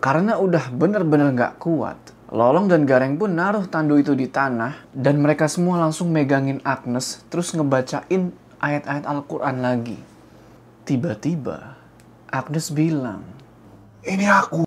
Karena 0.00 0.40
udah 0.40 0.72
bener-bener 0.72 1.28
gak 1.36 1.60
kuat, 1.60 2.00
Lolong 2.32 2.72
dan 2.72 2.88
Gareng 2.88 3.20
pun 3.20 3.36
naruh 3.36 3.68
tandu 3.68 4.00
itu 4.00 4.16
di 4.16 4.32
tanah 4.32 4.88
dan 4.96 5.20
mereka 5.20 5.44
semua 5.44 5.76
langsung 5.76 6.08
megangin 6.08 6.56
Agnes 6.64 7.20
terus 7.28 7.52
ngebacain 7.52 8.32
ayat-ayat 8.64 9.04
Al-Quran 9.04 9.60
lagi. 9.60 10.00
Tiba-tiba 10.88 11.76
Agnes 12.32 12.72
bilang, 12.72 13.20
Ini 14.00 14.24
aku. 14.24 14.64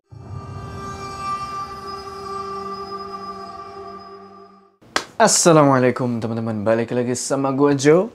Assalamualaikum 5.17 6.21
teman-teman, 6.21 6.61
balik 6.61 6.93
lagi 6.93 7.17
sama 7.17 7.49
gue 7.57 7.73
Joe. 7.73 8.13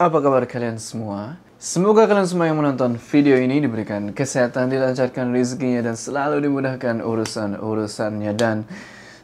Apa 0.00 0.16
kabar 0.16 0.48
kalian 0.48 0.80
semua? 0.80 1.43
Semoga 1.64 2.04
kalian 2.04 2.28
semua 2.28 2.44
yang 2.44 2.60
menonton 2.60 3.00
video 3.00 3.40
ini 3.40 3.56
diberikan 3.56 4.12
kesehatan, 4.12 4.68
dilancarkan 4.68 5.32
rezekinya, 5.32 5.80
dan 5.80 5.96
selalu 5.96 6.44
dimudahkan 6.44 7.00
urusan-urusannya, 7.00 8.36
dan 8.36 8.68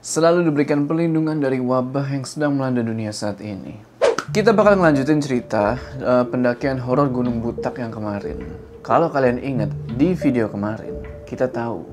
selalu 0.00 0.48
diberikan 0.48 0.88
perlindungan 0.88 1.36
dari 1.36 1.60
wabah 1.60 2.08
yang 2.08 2.24
sedang 2.24 2.56
melanda 2.56 2.80
dunia 2.80 3.12
saat 3.12 3.44
ini. 3.44 3.76
Kita 4.32 4.56
bakal 4.56 4.80
ngelanjutin 4.80 5.20
cerita 5.20 5.76
uh, 6.00 6.24
pendakian 6.24 6.80
horor 6.80 7.12
Gunung 7.12 7.44
Butak 7.44 7.76
yang 7.76 7.92
kemarin. 7.92 8.40
Kalau 8.80 9.12
kalian 9.12 9.36
ingat, 9.36 9.68
di 10.00 10.16
video 10.16 10.48
kemarin, 10.48 10.96
kita 11.28 11.44
tahu 11.44 11.84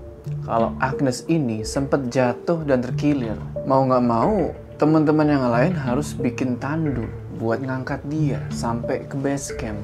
kalau 0.48 0.72
Agnes 0.80 1.28
ini 1.28 1.68
sempat 1.68 2.08
jatuh 2.08 2.64
dan 2.64 2.80
terkilir. 2.80 3.36
Mau 3.68 3.84
nggak 3.84 4.06
mau, 4.08 4.56
teman-teman 4.80 5.28
yang 5.28 5.44
lain 5.52 5.76
harus 5.76 6.16
bikin 6.16 6.56
tandu 6.56 7.04
buat 7.36 7.60
ngangkat 7.60 8.00
dia 8.08 8.40
sampai 8.48 9.04
ke 9.12 9.20
base 9.20 9.52
camp. 9.60 9.84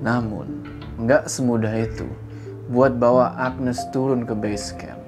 Namun, 0.00 0.64
nggak 0.98 1.28
semudah 1.28 1.74
itu 1.78 2.08
buat 2.72 2.96
bawa 2.96 3.36
Agnes 3.36 3.78
turun 3.92 4.24
ke 4.24 4.32
base 4.32 4.72
camp. 4.80 5.00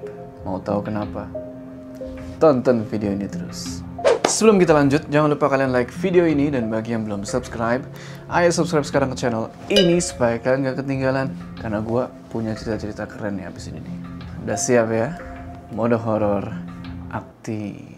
Mau 0.45 0.61
tahu 0.61 0.85
kenapa? 0.85 1.25
Tonton 2.37 2.85
video 2.85 3.11
ini 3.11 3.25
terus. 3.25 3.81
Sebelum 4.27 4.59
kita 4.59 4.75
lanjut, 4.75 5.07
jangan 5.09 5.33
lupa 5.33 5.47
kalian 5.49 5.71
like 5.71 5.89
video 6.03 6.27
ini 6.27 6.51
dan 6.51 6.69
bagi 6.69 6.93
yang 6.93 7.07
belum 7.07 7.23
subscribe, 7.25 7.81
ayo 8.29 8.51
subscribe 8.51 8.85
sekarang 8.85 9.09
ke 9.15 9.17
channel 9.17 9.49
ini 9.71 9.97
supaya 10.03 10.37
kalian 10.37 10.67
gak 10.67 10.83
ketinggalan 10.83 11.31
karena 11.57 11.79
gue 11.79 12.03
punya 12.29 12.51
cerita-cerita 12.53 13.07
keren 13.07 13.39
nih 13.39 13.47
abis 13.49 13.71
ini 13.71 13.79
nih. 13.81 13.97
Udah 14.45 14.59
siap 14.59 14.91
ya? 14.93 15.17
Mode 15.73 15.97
horor 15.97 16.45
aktif. 17.09 17.96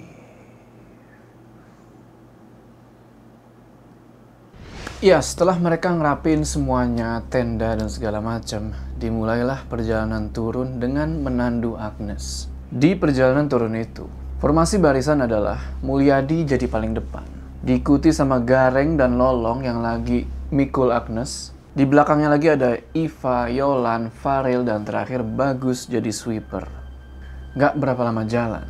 Ya, 4.99 5.23
setelah 5.23 5.55
mereka 5.55 5.95
ngerapin 5.95 6.43
semuanya, 6.43 7.23
tenda 7.31 7.71
dan 7.71 7.87
segala 7.87 8.19
macam, 8.19 8.75
dimulailah 8.99 9.63
perjalanan 9.71 10.27
turun 10.35 10.75
dengan 10.75 11.23
menandu 11.23 11.79
Agnes. 11.79 12.51
Di 12.67 12.99
perjalanan 12.99 13.47
turun 13.47 13.79
itu, 13.79 14.11
formasi 14.43 14.75
barisan 14.75 15.23
adalah 15.23 15.55
Mulyadi 15.87 16.43
jadi 16.43 16.67
paling 16.67 16.99
depan. 16.99 17.23
Diikuti 17.63 18.11
sama 18.11 18.43
Gareng 18.43 18.99
dan 18.99 19.15
Lolong 19.15 19.63
yang 19.63 19.79
lagi 19.79 20.27
mikul 20.51 20.91
Agnes. 20.91 21.55
Di 21.71 21.87
belakangnya 21.87 22.35
lagi 22.35 22.51
ada 22.51 22.75
Iva, 22.91 23.47
Yolan, 23.47 24.11
Faril, 24.11 24.67
dan 24.67 24.83
terakhir 24.83 25.23
Bagus 25.23 25.87
jadi 25.87 26.11
sweeper. 26.11 26.67
Gak 27.55 27.79
berapa 27.79 28.03
lama 28.03 28.27
jalan, 28.27 28.67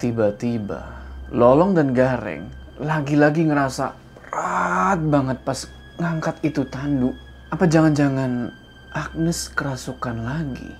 tiba-tiba 0.00 0.80
Lolong 1.28 1.76
dan 1.76 1.92
Gareng 1.92 2.48
lagi-lagi 2.80 3.44
ngerasa 3.44 4.09
berat 4.30 5.00
banget 5.10 5.38
pas 5.42 5.66
ngangkat 5.98 6.36
itu 6.46 6.62
tandu. 6.70 7.10
Apa 7.50 7.66
jangan-jangan 7.66 8.54
Agnes 8.94 9.50
kerasukan 9.50 10.22
lagi? 10.22 10.70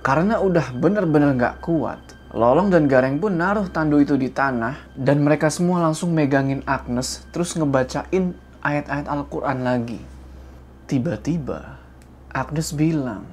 Karena 0.00 0.38
udah 0.40 0.72
bener-bener 0.78 1.34
gak 1.36 1.60
kuat, 1.60 2.00
Lolong 2.30 2.70
dan 2.70 2.86
Gareng 2.86 3.18
pun 3.18 3.34
naruh 3.34 3.66
tandu 3.68 3.98
itu 3.98 4.14
di 4.14 4.30
tanah 4.30 4.94
dan 4.94 5.20
mereka 5.20 5.50
semua 5.50 5.82
langsung 5.82 6.14
megangin 6.14 6.62
Agnes 6.64 7.26
terus 7.34 7.52
ngebacain 7.58 8.32
ayat-ayat 8.62 9.10
Al-Quran 9.10 9.58
lagi. 9.66 10.00
Tiba-tiba 10.86 11.82
Agnes 12.30 12.70
bilang, 12.72 13.26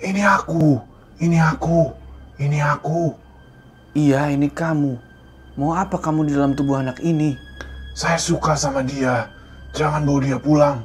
Ini 0.00 0.24
aku. 0.24 0.80
Ini 1.20 1.38
aku. 1.44 1.92
Ini 2.40 2.58
aku. 2.64 3.14
Iya 3.94 4.32
ini 4.32 4.50
kamu. 4.50 4.98
Mau 5.54 5.76
apa 5.76 6.00
kamu 6.02 6.26
di 6.26 6.32
dalam 6.34 6.58
tubuh 6.58 6.82
anak 6.82 6.98
ini? 7.04 7.43
Saya 7.94 8.18
suka 8.18 8.58
sama 8.58 8.82
dia. 8.82 9.30
Jangan 9.70 10.02
bawa 10.02 10.18
dia 10.18 10.34
pulang. 10.42 10.82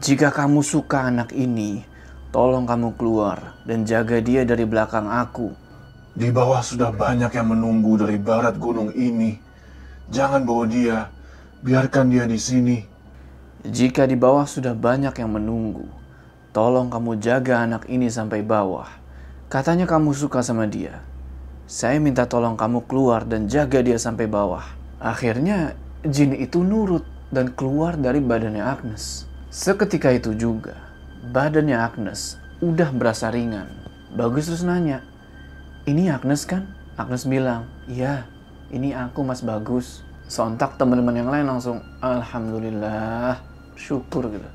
Jika 0.00 0.32
kamu 0.32 0.64
suka 0.64 1.12
anak 1.12 1.36
ini, 1.36 1.84
tolong 2.32 2.64
kamu 2.64 2.96
keluar 2.96 3.60
dan 3.68 3.84
jaga 3.84 4.16
dia 4.16 4.40
dari 4.48 4.64
belakang 4.64 5.12
aku. 5.12 5.52
Di 6.16 6.32
bawah 6.32 6.64
sudah 6.64 6.88
banyak 6.88 7.36
yang 7.36 7.52
menunggu 7.52 8.00
dari 8.00 8.16
barat 8.16 8.56
gunung 8.56 8.96
ini. 8.96 9.36
Jangan 10.08 10.48
bawa 10.48 10.64
dia. 10.64 11.12
Biarkan 11.60 12.08
dia 12.08 12.24
di 12.24 12.40
sini. 12.40 12.80
Jika 13.68 14.08
di 14.08 14.16
bawah 14.16 14.48
sudah 14.48 14.72
banyak 14.72 15.12
yang 15.12 15.36
menunggu, 15.36 15.84
tolong 16.56 16.88
kamu 16.88 17.20
jaga 17.20 17.60
anak 17.60 17.84
ini 17.92 18.08
sampai 18.08 18.40
bawah. 18.40 18.88
Katanya 19.52 19.84
kamu 19.84 20.16
suka 20.16 20.40
sama 20.40 20.64
dia. 20.64 21.04
Saya 21.68 22.00
minta 22.00 22.24
tolong 22.24 22.56
kamu 22.56 22.88
keluar 22.88 23.28
dan 23.28 23.52
jaga 23.52 23.84
dia 23.84 24.00
sampai 24.00 24.24
bawah. 24.24 24.64
Akhirnya 24.96 25.76
jin 26.02 26.34
itu 26.34 26.66
nurut 26.66 27.06
dan 27.30 27.54
keluar 27.54 27.94
dari 27.94 28.18
badannya 28.18 28.62
Agnes. 28.62 29.24
Seketika 29.52 30.10
itu 30.10 30.34
juga, 30.34 30.74
badannya 31.30 31.78
Agnes 31.78 32.40
udah 32.58 32.90
berasa 32.90 33.30
ringan. 33.30 33.70
Bagus 34.12 34.50
terus 34.50 34.66
nanya, 34.66 35.06
ini 35.86 36.10
Agnes 36.10 36.42
kan? 36.44 36.66
Agnes 36.98 37.24
bilang, 37.24 37.70
iya, 37.86 38.26
ini 38.74 38.92
aku 38.92 39.22
Mas 39.22 39.40
Bagus. 39.40 40.04
Sontak 40.26 40.80
teman-teman 40.80 41.12
yang 41.12 41.28
lain 41.28 41.44
langsung, 41.44 41.84
Alhamdulillah, 42.00 43.40
syukur 43.76 44.32
gitu. 44.32 44.48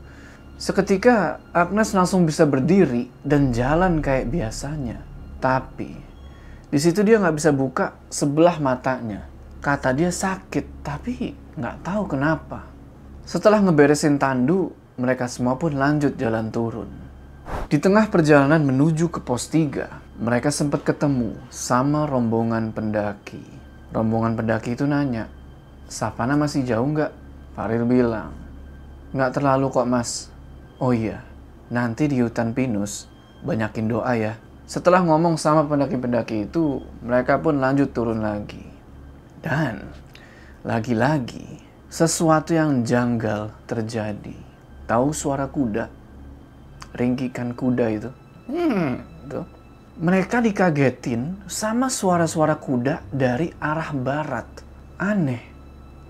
Seketika 0.58 1.38
Agnes 1.54 1.94
langsung 1.94 2.26
bisa 2.26 2.50
berdiri 2.50 3.14
dan 3.22 3.54
jalan 3.54 4.02
kayak 4.02 4.34
biasanya. 4.34 4.98
Tapi, 5.38 5.94
di 6.74 6.80
situ 6.82 7.06
dia 7.06 7.22
nggak 7.22 7.38
bisa 7.38 7.54
buka 7.54 7.94
sebelah 8.10 8.58
matanya 8.58 9.37
Kata 9.58 9.90
dia 9.90 10.14
sakit, 10.14 10.86
tapi 10.86 11.34
nggak 11.58 11.82
tahu 11.82 12.14
kenapa. 12.14 12.70
Setelah 13.26 13.58
ngeberesin 13.66 14.22
tandu, 14.22 14.70
mereka 15.02 15.26
semua 15.26 15.58
pun 15.58 15.74
lanjut 15.74 16.14
jalan 16.14 16.54
turun. 16.54 16.90
Di 17.68 17.82
tengah 17.82 18.08
perjalanan 18.08 18.62
menuju 18.64 19.10
ke 19.10 19.20
pos 19.20 19.50
3, 19.50 20.22
mereka 20.22 20.54
sempat 20.54 20.86
ketemu 20.86 21.36
sama 21.50 22.06
rombongan 22.06 22.70
pendaki. 22.72 23.42
Rombongan 23.92 24.38
pendaki 24.38 24.78
itu 24.78 24.86
nanya, 24.86 25.26
Savana 25.88 26.38
masih 26.38 26.62
jauh 26.68 26.84
nggak? 26.84 27.12
Faril 27.58 27.88
bilang, 27.90 28.36
nggak 29.16 29.42
terlalu 29.42 29.74
kok 29.74 29.90
mas. 29.90 30.30
Oh 30.78 30.94
iya, 30.94 31.26
nanti 31.74 32.06
di 32.06 32.22
hutan 32.22 32.54
pinus 32.54 33.10
banyakin 33.42 33.90
doa 33.90 34.14
ya. 34.14 34.38
Setelah 34.70 35.02
ngomong 35.02 35.40
sama 35.40 35.66
pendaki-pendaki 35.66 36.46
itu, 36.46 36.84
mereka 37.02 37.40
pun 37.40 37.58
lanjut 37.58 37.90
turun 37.96 38.20
lagi. 38.20 38.77
Dan 39.42 39.94
lagi-lagi 40.66 41.62
sesuatu 41.88 42.52
yang 42.52 42.84
janggal 42.84 43.54
terjadi. 43.70 44.36
Tahu 44.90 45.14
suara 45.14 45.48
kuda? 45.48 45.86
Ringkikan 46.98 47.54
kuda 47.54 47.86
itu. 47.94 48.10
Hmm, 48.50 49.04
tuh. 49.30 49.46
Mereka 49.98 50.46
dikagetin 50.46 51.42
sama 51.50 51.90
suara-suara 51.90 52.58
kuda 52.58 53.06
dari 53.10 53.50
arah 53.58 53.92
barat. 53.94 54.48
Aneh. 54.98 55.44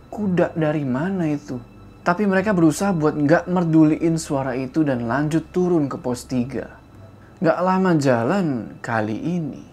Kuda 0.07 0.55
dari 0.55 0.87
mana 0.87 1.27
itu? 1.27 1.59
Tapi 2.03 2.23
mereka 2.23 2.55
berusaha 2.55 2.95
buat 2.95 3.19
nggak 3.19 3.51
merduliin 3.51 4.15
suara 4.15 4.55
itu 4.55 4.87
dan 4.87 5.11
lanjut 5.11 5.51
turun 5.51 5.91
ke 5.91 5.99
pos 5.99 6.23
3. 6.23 7.43
Nggak 7.43 7.59
lama 7.59 7.91
jalan 7.99 8.47
kali 8.79 9.19
ini, 9.19 9.63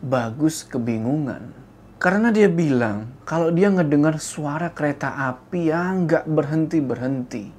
Bagus 0.00 0.64
kebingungan 0.64 1.59
karena 2.00 2.32
dia 2.32 2.48
bilang 2.48 3.12
kalau 3.28 3.52
dia 3.52 3.68
ngedengar 3.68 4.16
suara 4.16 4.72
kereta 4.72 5.20
api 5.28 5.68
yang 5.68 6.08
nggak 6.08 6.24
berhenti-berhenti. 6.24 7.52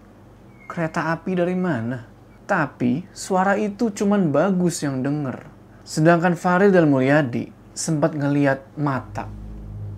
Kereta 0.66 1.14
api 1.14 1.38
dari 1.38 1.54
mana? 1.54 2.10
Tapi 2.50 3.06
suara 3.14 3.54
itu 3.54 3.94
cuman 3.94 4.34
bagus 4.34 4.82
yang 4.82 5.06
denger. 5.06 5.46
Sedangkan 5.86 6.34
Farid 6.34 6.74
dan 6.74 6.90
Mulyadi 6.90 7.54
sempat 7.78 8.18
ngeliat 8.18 8.66
mata. 8.82 9.30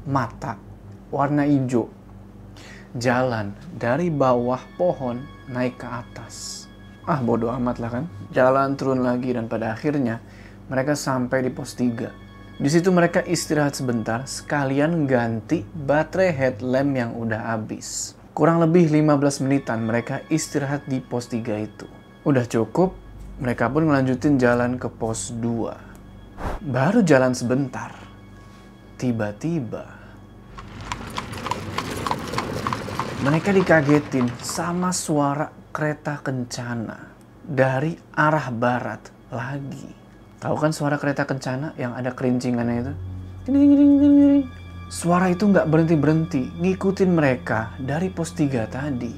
Mata 0.04 0.60
warna 1.08 1.48
hijau. 1.48 1.88
Jalan 3.00 3.56
dari 3.80 4.12
bawah 4.12 4.60
pohon 4.76 5.24
naik 5.48 5.80
ke 5.80 5.88
atas. 5.88 6.68
Ah 7.08 7.24
bodoh 7.24 7.48
amat 7.48 7.80
lah 7.80 7.92
kan. 7.96 8.06
Jalan 8.36 8.76
turun 8.76 9.08
lagi 9.08 9.32
dan 9.32 9.48
pada 9.48 9.72
akhirnya 9.72 10.20
mereka 10.68 11.00
sampai 11.00 11.48
di 11.48 11.52
pos 11.56 11.80
3 11.80 12.23
di 12.62 12.70
situ 12.70 12.94
mereka 12.94 13.26
istirahat 13.26 13.74
sebentar 13.74 14.30
sekalian 14.30 15.10
ganti 15.10 15.66
baterai 15.66 16.30
headlamp 16.30 16.92
yang 16.94 17.12
udah 17.18 17.50
habis. 17.50 18.14
Kurang 18.38 18.62
lebih 18.62 18.94
15 18.94 19.42
menitan 19.42 19.82
mereka 19.82 20.22
istirahat 20.30 20.86
di 20.86 21.02
pos 21.02 21.34
3 21.34 21.42
itu. 21.66 21.90
Udah 22.22 22.46
cukup, 22.46 22.94
mereka 23.42 23.74
pun 23.74 23.90
melanjutin 23.90 24.38
jalan 24.38 24.78
ke 24.78 24.86
pos 24.86 25.34
2. 25.34 26.70
Baru 26.70 27.02
jalan 27.02 27.34
sebentar, 27.34 27.90
tiba-tiba 29.02 29.90
mereka 33.26 33.50
dikagetin 33.50 34.30
sama 34.46 34.94
suara 34.94 35.50
kereta 35.74 36.22
kencana 36.22 37.18
dari 37.42 37.98
arah 38.14 38.48
barat 38.54 39.02
lagi. 39.34 40.03
Tahu 40.44 40.60
kan 40.60 40.76
suara 40.76 41.00
kereta 41.00 41.24
kencana 41.24 41.72
yang 41.80 41.96
ada 41.96 42.12
kerincingannya 42.12 42.76
itu? 42.84 42.94
Suara 44.92 45.32
itu 45.32 45.48
nggak 45.48 45.72
berhenti-berhenti 45.72 46.60
ngikutin 46.60 47.12
mereka 47.16 47.72
dari 47.80 48.12
pos 48.12 48.36
3 48.36 48.68
tadi. 48.68 49.16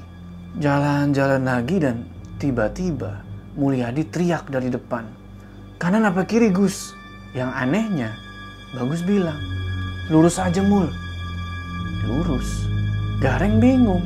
Jalan-jalan 0.62 1.42
lagi 1.42 1.82
dan 1.82 2.06
tiba-tiba 2.38 3.26
Mulyadi 3.58 4.06
teriak 4.06 4.46
dari 4.54 4.70
depan. 4.70 5.02
Kanan 5.82 6.06
apa 6.06 6.22
kiri 6.22 6.54
Gus? 6.54 6.94
Yang 7.34 7.50
anehnya, 7.58 8.10
Bagus 8.78 9.02
bilang, 9.02 9.40
lurus 10.06 10.38
aja 10.38 10.62
Mul. 10.62 10.86
Lurus. 12.06 12.70
Gareng 13.18 13.58
bingung. 13.58 14.04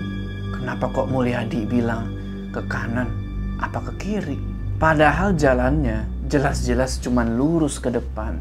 Kenapa 0.57 0.89
kok 0.89 1.13
Mulyadi 1.13 1.69
bilang 1.69 2.09
ke 2.49 2.65
kanan 2.65 3.13
apa 3.61 3.83
ke 3.91 3.93
kiri? 4.01 4.39
Padahal 4.81 5.37
jalannya 5.37 6.20
jelas-jelas 6.31 7.03
cuman 7.03 7.35
lurus 7.35 7.83
ke 7.83 7.91
depan. 7.91 8.39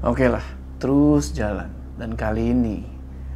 Oke 0.00 0.32
lah, 0.32 0.42
terus 0.80 1.36
jalan. 1.36 1.68
Dan 2.00 2.16
kali 2.16 2.56
ini 2.56 2.88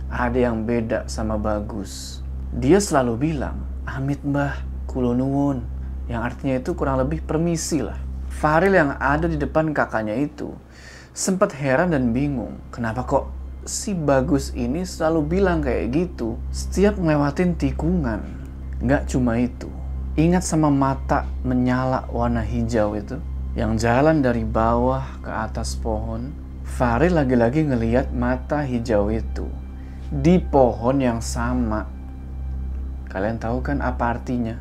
ada 0.09 0.37
yang 0.37 0.65
beda 0.65 1.05
sama 1.12 1.37
Bagus. 1.37 2.25
Dia 2.57 2.81
selalu 2.81 3.31
bilang, 3.31 3.61
Amit 3.85 4.25
mbah, 4.25 4.65
kulonuwun. 4.89 5.61
Yang 6.09 6.23
artinya 6.25 6.55
itu 6.57 6.71
kurang 6.73 7.05
lebih 7.05 7.21
permisi 7.21 7.85
lah. 7.85 8.01
Faril 8.33 8.73
yang 8.73 8.97
ada 8.97 9.29
di 9.29 9.37
depan 9.37 9.77
kakaknya 9.77 10.17
itu 10.17 10.57
sempat 11.12 11.53
heran 11.53 11.93
dan 11.93 12.17
bingung. 12.17 12.57
Kenapa 12.73 13.05
kok 13.05 13.29
si 13.69 13.93
Bagus 13.93 14.57
ini 14.57 14.89
selalu 14.89 15.21
bilang 15.37 15.61
kayak 15.61 15.93
gitu 15.93 16.41
setiap 16.49 16.97
ngelewatin 16.97 17.61
tikungan. 17.61 18.25
Nggak 18.81 19.12
cuma 19.12 19.37
itu. 19.37 19.69
Ingat 20.17 20.49
sama 20.49 20.73
mata 20.73 21.29
menyala 21.45 22.09
warna 22.09 22.41
hijau 22.41 22.97
itu? 22.97 23.21
Yang 23.50 23.82
jalan 23.82 24.23
dari 24.23 24.47
bawah 24.47 25.19
ke 25.26 25.31
atas 25.31 25.75
pohon 25.75 26.31
Farid 26.62 27.11
lagi-lagi 27.11 27.67
ngeliat 27.67 28.14
mata 28.14 28.62
hijau 28.62 29.11
itu 29.11 29.50
di 30.11 30.38
pohon 30.38 31.02
yang 31.02 31.19
sama. 31.19 31.82
Kalian 33.11 33.43
tahu 33.43 33.58
kan 33.58 33.82
apa 33.82 34.14
artinya? 34.14 34.55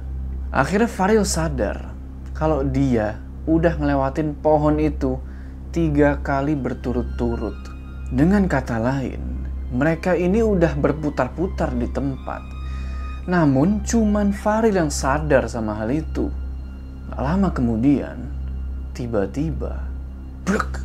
Akhirnya 0.50 0.90
Faril 0.90 1.22
sadar 1.22 1.94
kalau 2.34 2.66
dia 2.66 3.22
udah 3.46 3.78
ngelewatin 3.78 4.34
pohon 4.42 4.82
itu 4.82 5.22
tiga 5.70 6.18
kali 6.26 6.58
berturut-turut. 6.58 7.58
Dengan 8.10 8.50
kata 8.50 8.82
lain, 8.82 9.22
mereka 9.70 10.18
ini 10.18 10.42
udah 10.42 10.74
berputar-putar 10.74 11.78
di 11.78 11.86
tempat. 11.94 12.42
Namun 13.30 13.86
cuman 13.86 14.34
Faril 14.34 14.82
yang 14.82 14.90
sadar 14.90 15.46
sama 15.46 15.78
hal 15.78 15.94
itu. 15.94 16.34
Gak 17.14 17.22
lama 17.22 17.54
kemudian, 17.54 18.39
tiba-tiba, 19.00 19.80
brek, 20.44 20.84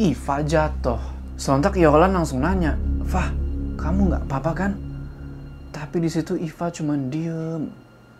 Iva 0.00 0.40
jatuh. 0.40 0.96
Sontak 1.36 1.76
Yolan 1.76 2.16
langsung 2.16 2.40
nanya, 2.40 2.72
Fah, 3.04 3.28
kamu 3.76 4.08
nggak 4.08 4.24
apa-apa 4.24 4.52
kan? 4.56 4.72
Tapi 5.68 6.00
di 6.00 6.08
situ 6.08 6.40
Iva 6.40 6.72
cuma 6.72 6.96
diem. 6.96 7.68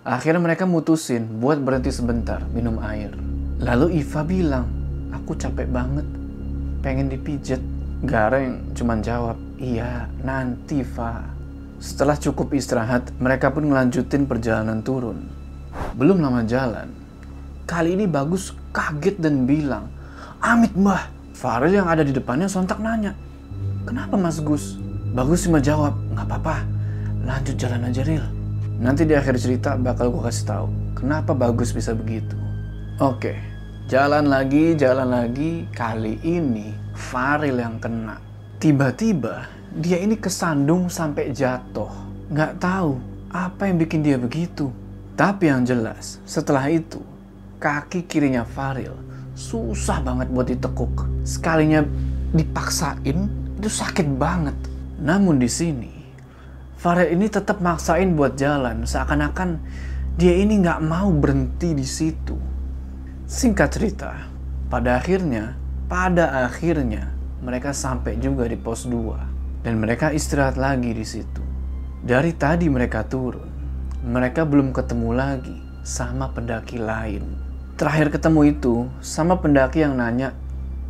Akhirnya 0.04 0.44
mereka 0.44 0.68
mutusin 0.68 1.40
buat 1.40 1.56
berhenti 1.56 1.88
sebentar 1.88 2.44
minum 2.52 2.76
air. 2.84 3.16
Lalu 3.64 4.04
Iva 4.04 4.20
bilang, 4.20 4.68
aku 5.08 5.32
capek 5.40 5.64
banget, 5.72 6.04
pengen 6.84 7.08
dipijet. 7.08 7.64
Gareng 8.04 8.76
cuma 8.76 9.00
jawab, 9.00 9.40
iya 9.56 10.04
nanti 10.20 10.84
Fa. 10.84 11.24
Setelah 11.80 12.20
cukup 12.20 12.52
istirahat, 12.52 13.08
mereka 13.16 13.48
pun 13.48 13.72
ngelanjutin 13.72 14.28
perjalanan 14.28 14.84
turun. 14.84 15.32
Belum 15.96 16.20
lama 16.20 16.44
jalan, 16.44 17.03
kali 17.64 17.96
ini 17.96 18.04
Bagus 18.08 18.52
kaget 18.72 19.20
dan 19.20 19.48
bilang, 19.48 19.88
Amit 20.40 20.76
mbah, 20.76 21.08
Farel 21.34 21.74
yang 21.74 21.88
ada 21.88 22.04
di 22.04 22.12
depannya 22.14 22.48
sontak 22.48 22.78
nanya, 22.78 23.16
Kenapa 23.84 24.16
Mas 24.16 24.40
Gus? 24.40 24.80
Bagus 25.12 25.44
cuma 25.44 25.60
jawab, 25.60 25.92
nggak 26.16 26.24
apa-apa, 26.24 26.64
lanjut 27.20 27.52
jalan 27.60 27.84
aja 27.84 28.00
Ril. 28.00 28.24
Nanti 28.80 29.04
di 29.04 29.12
akhir 29.12 29.36
cerita 29.36 29.76
bakal 29.76 30.08
gue 30.08 30.24
kasih 30.24 30.46
tahu 30.48 30.66
kenapa 30.96 31.36
Bagus 31.36 31.76
bisa 31.76 31.92
begitu. 31.92 32.32
Oke, 32.96 33.36
jalan 33.92 34.32
lagi, 34.32 34.72
jalan 34.72 35.12
lagi. 35.12 35.68
Kali 35.76 36.16
ini 36.24 36.72
Faril 36.96 37.60
yang 37.60 37.76
kena. 37.76 38.16
Tiba-tiba 38.56 39.44
dia 39.76 40.00
ini 40.00 40.16
kesandung 40.16 40.88
sampai 40.88 41.28
jatuh. 41.36 41.92
Nggak 42.32 42.56
tahu 42.56 42.96
apa 43.28 43.68
yang 43.68 43.76
bikin 43.76 44.00
dia 44.00 44.16
begitu. 44.16 44.72
Tapi 45.14 45.46
yang 45.52 45.62
jelas, 45.62 46.18
setelah 46.26 46.66
itu, 46.72 46.98
kaki 47.64 48.04
kirinya 48.04 48.44
Faril 48.44 48.92
susah 49.34 50.04
banget 50.04 50.28
buat 50.30 50.46
ditekuk. 50.46 51.24
Sekalinya 51.26 51.82
dipaksain, 52.36 53.18
itu 53.58 53.70
sakit 53.70 54.20
banget. 54.20 54.54
Namun 55.00 55.40
di 55.40 55.50
sini, 55.50 55.90
Farel 56.78 57.16
ini 57.16 57.26
tetap 57.26 57.64
maksain 57.64 58.14
buat 58.14 58.38
jalan, 58.38 58.86
seakan-akan 58.86 59.58
dia 60.14 60.36
ini 60.38 60.62
nggak 60.62 60.80
mau 60.84 61.10
berhenti 61.10 61.74
di 61.74 61.86
situ. 61.86 62.38
Singkat 63.26 63.68
cerita, 63.72 64.12
pada 64.70 65.00
akhirnya, 65.00 65.58
pada 65.90 66.46
akhirnya 66.46 67.10
mereka 67.42 67.74
sampai 67.74 68.20
juga 68.20 68.46
di 68.46 68.54
pos 68.54 68.86
2 68.86 69.64
dan 69.66 69.80
mereka 69.80 70.12
istirahat 70.14 70.54
lagi 70.60 70.92
di 70.94 71.02
situ. 71.02 71.42
Dari 72.04 72.36
tadi 72.36 72.68
mereka 72.68 73.00
turun, 73.08 73.48
mereka 74.04 74.44
belum 74.44 74.76
ketemu 74.76 75.10
lagi 75.16 75.56
sama 75.80 76.28
pendaki 76.36 76.76
lain. 76.76 77.43
Terakhir 77.74 78.14
ketemu 78.14 78.54
itu 78.54 78.86
sama 79.02 79.42
pendaki 79.42 79.82
yang 79.82 79.98
nanya, 79.98 80.30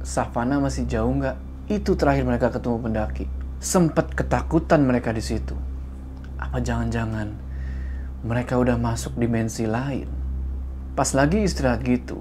Savana 0.05 0.61
masih 0.61 0.85
jauh 0.85 1.17
nggak? 1.17 1.41
Itu 1.65 1.97
terakhir 1.97 2.29
mereka 2.29 2.53
ketemu 2.53 2.77
pendaki. 2.77 3.25
Sempat 3.57 4.13
ketakutan 4.13 4.85
mereka 4.85 5.09
di 5.09 5.25
situ. 5.25 5.57
Apa 6.37 6.61
jangan-jangan 6.61 7.33
mereka 8.21 8.61
udah 8.61 8.77
masuk 8.77 9.17
dimensi 9.17 9.65
lain? 9.65 10.13
Pas 10.93 11.09
lagi 11.17 11.41
istirahat 11.41 11.81
gitu, 11.89 12.21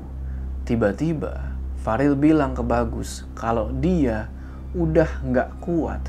tiba-tiba 0.63 1.59
Faril 1.83 2.15
bilang 2.15 2.55
ke 2.55 2.63
Bagus 2.63 3.27
kalau 3.35 3.67
dia 3.67 4.31
udah 4.79 5.27
nggak 5.27 5.59
kuat. 5.59 6.07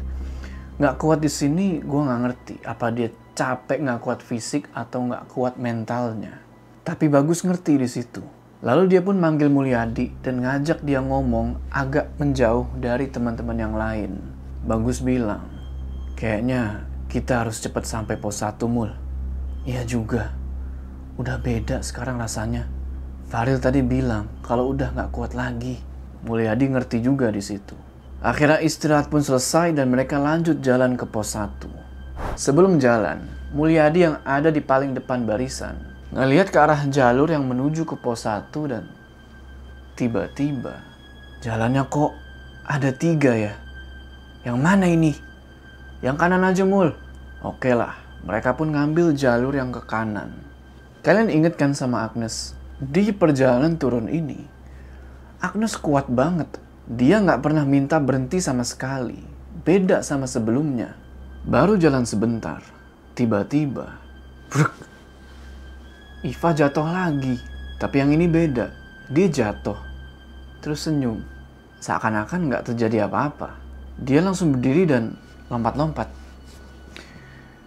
Nggak 0.79 0.95
kuat 1.03 1.19
di 1.19 1.31
sini, 1.35 1.83
gue 1.83 2.01
nggak 2.07 2.21
ngerti 2.23 2.55
apa 2.63 2.95
dia 2.95 3.11
capek 3.35 3.83
nggak 3.83 3.99
kuat 3.99 4.23
fisik 4.23 4.71
atau 4.71 5.11
nggak 5.11 5.27
kuat 5.27 5.59
mentalnya. 5.59 6.39
Tapi 6.87 7.11
Bagus 7.11 7.43
ngerti 7.43 7.83
di 7.83 7.91
situ 7.91 8.44
Lalu 8.65 8.97
dia 8.97 9.05
pun 9.05 9.21
manggil 9.21 9.53
Mulyadi 9.53 10.09
dan 10.25 10.41
ngajak 10.41 10.81
dia 10.89 11.05
ngomong 11.05 11.61
agak 11.69 12.17
menjauh 12.17 12.65
dari 12.81 13.13
teman-teman 13.13 13.61
yang 13.61 13.77
lain. 13.77 14.17
Bagus 14.65 15.05
bilang, 15.05 15.45
kayaknya 16.17 16.89
kita 17.13 17.45
harus 17.45 17.61
cepat 17.61 17.85
sampai 17.85 18.17
pos 18.17 18.41
1 18.41 18.65
Mul. 18.65 18.89
Iya 19.69 19.85
juga, 19.85 20.33
udah 21.21 21.45
beda 21.45 21.85
sekarang 21.85 22.17
rasanya. 22.17 22.65
Faril 23.29 23.61
tadi 23.61 23.85
bilang 23.85 24.33
kalau 24.41 24.73
udah 24.73 24.97
gak 24.97 25.13
kuat 25.13 25.37
lagi. 25.37 25.77
Mulyadi 26.25 26.73
ngerti 26.73 27.05
juga 27.05 27.29
di 27.29 27.45
situ. 27.45 27.77
Akhirnya 28.25 28.65
istirahat 28.65 29.13
pun 29.13 29.21
selesai 29.21 29.77
dan 29.77 29.93
mereka 29.93 30.17
lanjut 30.17 30.65
jalan 30.65 30.97
ke 30.97 31.05
pos 31.05 31.37
1. 31.37 31.69
Sebelum 32.41 32.81
jalan, 32.81 33.29
Mulyadi 33.53 34.09
yang 34.09 34.25
ada 34.25 34.49
di 34.49 34.65
paling 34.65 34.97
depan 34.97 35.29
barisan 35.29 35.94
ngelihat 36.15 36.55
ke 36.55 36.59
arah 36.63 36.87
jalur 36.87 37.27
yang 37.27 37.43
menuju 37.43 37.83
ke 37.83 37.99
pos 37.99 38.23
1 38.31 38.55
dan 38.71 38.87
tiba-tiba 39.99 40.79
jalannya 41.43 41.83
kok 41.91 42.15
ada 42.63 42.95
tiga 42.95 43.35
ya. 43.35 43.55
Yang 44.47 44.59
mana 44.63 44.87
ini? 44.87 45.13
Yang 46.01 46.17
kanan 46.23 46.47
aja 46.47 46.63
mul. 46.63 46.95
Oke 47.43 47.75
lah, 47.75 47.99
mereka 48.23 48.55
pun 48.55 48.71
ngambil 48.71 49.13
jalur 49.19 49.53
yang 49.59 49.75
ke 49.75 49.83
kanan. 49.85 50.39
Kalian 51.03 51.29
inget 51.35 51.59
kan 51.59 51.75
sama 51.75 52.07
Agnes? 52.07 52.55
Di 52.79 53.11
perjalanan 53.11 53.77
turun 53.77 54.07
ini, 54.07 54.47
Agnes 55.43 55.77
kuat 55.77 56.09
banget. 56.09 56.49
Dia 56.87 57.21
nggak 57.21 57.43
pernah 57.43 57.67
minta 57.67 57.99
berhenti 57.99 58.39
sama 58.39 58.63
sekali. 58.63 59.19
Beda 59.65 60.01
sama 60.01 60.31
sebelumnya. 60.31 60.97
Baru 61.45 61.77
jalan 61.77 62.09
sebentar, 62.09 62.65
tiba-tiba, 63.13 64.01
Iva 66.25 66.57
jatuh 66.57 66.89
lagi. 66.89 67.37
Tapi 67.77 68.01
yang 68.01 68.17
ini 68.17 68.25
beda. 68.25 68.73
Dia 69.13 69.29
jatuh. 69.29 69.77
Terus 70.65 70.89
senyum. 70.89 71.21
Seakan-akan 71.85 72.49
nggak 72.49 72.73
terjadi 72.73 73.05
apa-apa. 73.05 73.61
Dia 74.01 74.25
langsung 74.25 74.57
berdiri 74.57 74.89
dan 74.89 75.21
lompat-lompat. 75.53 76.09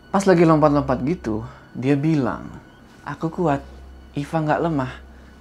Pas 0.10 0.24
lagi 0.26 0.42
lompat-lompat 0.42 1.06
gitu, 1.06 1.46
dia 1.78 1.94
bilang, 1.94 2.50
Aku 3.06 3.30
kuat. 3.30 3.62
Iva 4.18 4.38
nggak 4.42 4.64
lemah. 4.66 4.92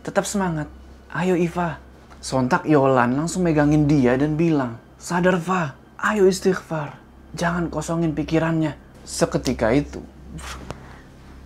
Tetap 0.04 0.28
semangat. 0.28 0.68
Ayo 1.08 1.40
Iva. 1.40 1.80
Sontak 2.20 2.68
Yolan 2.68 3.16
langsung 3.16 3.48
megangin 3.48 3.88
dia 3.88 4.12
dan 4.20 4.36
bilang, 4.36 4.76
Sadar 5.00 5.40
Fa, 5.40 5.72
ayo 5.96 6.28
istighfar. 6.28 7.00
Jangan 7.32 7.72
kosongin 7.72 8.12
pikirannya. 8.12 8.76
Seketika 9.08 9.72
itu, 9.72 10.04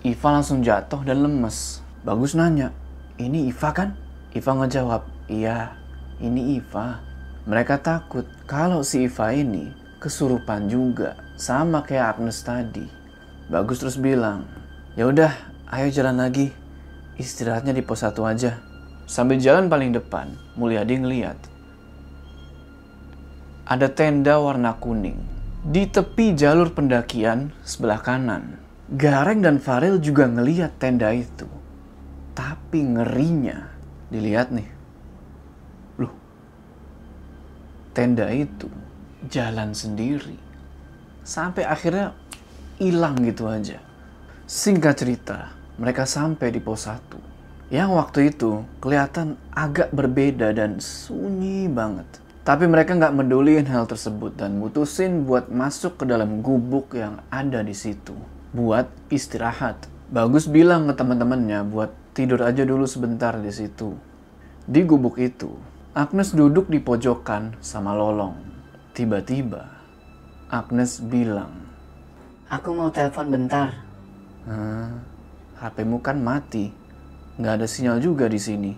Iva 0.01 0.29
langsung 0.33 0.65
jatuh 0.65 1.05
dan 1.05 1.21
lemes. 1.21 1.85
Bagus 2.01 2.33
nanya, 2.33 2.73
ini 3.21 3.53
Iva 3.53 3.69
kan? 3.77 3.93
Iva 4.33 4.57
ngejawab, 4.57 5.03
iya, 5.29 5.77
ini 6.25 6.57
Iva. 6.57 7.05
Mereka 7.45 7.85
takut 7.85 8.25
kalau 8.49 8.81
si 8.81 9.05
Iva 9.05 9.37
ini 9.37 9.69
kesurupan 10.01 10.73
juga, 10.73 11.21
sama 11.37 11.85
kayak 11.85 12.17
Agnes 12.17 12.41
tadi. 12.41 12.89
Bagus 13.53 13.85
terus 13.85 14.01
bilang, 14.01 14.49
ya 14.97 15.05
udah, 15.05 15.37
ayo 15.69 15.93
jalan 15.93 16.17
lagi. 16.17 16.49
Istirahatnya 17.21 17.77
di 17.77 17.85
pos 17.85 18.01
satu 18.01 18.25
aja. 18.25 18.57
Sambil 19.05 19.37
jalan 19.37 19.69
paling 19.69 19.93
depan, 19.93 20.33
Mulyadi 20.57 20.97
ngeliat. 20.97 21.37
Ada 23.69 23.93
tenda 23.93 24.41
warna 24.41 24.81
kuning. 24.81 25.21
Di 25.61 25.85
tepi 25.85 26.33
jalur 26.33 26.73
pendakian 26.73 27.53
sebelah 27.61 28.01
kanan. 28.01 28.70
Gareng 28.91 29.39
dan 29.39 29.63
Farel 29.63 30.03
juga 30.03 30.27
ngeliat 30.27 30.83
tenda 30.83 31.15
itu. 31.15 31.47
Tapi 32.35 32.83
ngerinya, 32.83 33.71
dilihat 34.11 34.51
nih. 34.51 34.67
Loh, 36.03 36.11
tenda 37.95 38.27
itu 38.35 38.67
jalan 39.31 39.71
sendiri. 39.79 40.35
Sampai 41.23 41.63
akhirnya 41.63 42.19
hilang 42.83 43.15
gitu 43.23 43.47
aja. 43.47 43.79
Singkat 44.51 44.95
cerita, 44.99 45.55
mereka 45.79 46.03
sampai 46.03 46.51
di 46.51 46.59
pos 46.59 46.91
1 46.91 47.31
yang 47.71 47.95
waktu 47.95 48.35
itu 48.35 48.67
kelihatan 48.83 49.39
agak 49.55 49.95
berbeda 49.95 50.51
dan 50.51 50.83
sunyi 50.83 51.71
banget. 51.71 52.19
Tapi 52.43 52.67
mereka 52.67 52.99
nggak 52.99 53.15
meduliin 53.15 53.71
hal 53.71 53.87
tersebut 53.87 54.35
dan 54.35 54.59
mutusin 54.59 55.23
buat 55.23 55.47
masuk 55.47 56.03
ke 56.03 56.05
dalam 56.11 56.43
gubuk 56.43 56.99
yang 56.99 57.23
ada 57.31 57.63
di 57.63 57.71
situ. 57.71 58.40
Buat 58.51 58.91
istirahat. 59.15 59.87
Bagus 60.11 60.51
bilang 60.51 60.91
ke 60.91 60.95
teman-temannya 60.99 61.63
buat 61.71 61.95
tidur 62.19 62.43
aja 62.43 62.67
dulu 62.67 62.83
sebentar 62.83 63.39
di 63.39 63.51
situ. 63.55 63.95
Di 64.67 64.83
gubuk 64.83 65.23
itu, 65.23 65.55
Agnes 65.95 66.35
duduk 66.35 66.67
di 66.67 66.83
pojokan 66.83 67.55
sama 67.63 67.95
Lolong. 67.95 68.35
Tiba-tiba, 68.91 69.71
Agnes 70.51 70.99
bilang, 70.99 71.55
Aku 72.51 72.75
mau 72.75 72.91
telepon 72.91 73.31
bentar. 73.31 73.87
Hah, 74.51 74.91
HPmu 75.63 76.03
kan 76.03 76.19
mati. 76.19 76.75
Nggak 77.39 77.55
ada 77.63 77.67
sinyal 77.71 78.03
juga 78.03 78.27
di 78.27 78.43
sini. 78.43 78.75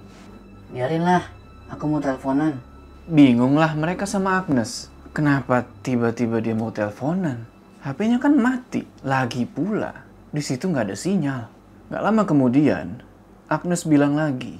Biarinlah, 0.68 1.24
aku 1.72 1.88
mau 1.88 2.00
teleponan. 2.00 2.60
Bingung 3.08 3.56
lah 3.56 3.72
mereka 3.72 4.04
sama 4.04 4.36
Agnes. 4.36 4.92
Kenapa 5.16 5.64
tiba-tiba 5.80 6.44
dia 6.44 6.52
mau 6.52 6.68
teleponan? 6.68 7.51
HP-nya 7.82 8.22
kan 8.22 8.38
mati. 8.38 8.86
Lagi 9.02 9.42
pula, 9.42 10.06
di 10.30 10.38
situ 10.38 10.70
nggak 10.70 10.86
ada 10.86 10.94
sinyal. 10.94 11.50
Nggak 11.90 12.02
lama 12.06 12.22
kemudian, 12.22 13.02
Agnes 13.50 13.82
bilang 13.90 14.14
lagi. 14.14 14.54